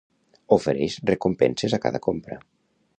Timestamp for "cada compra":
1.87-2.41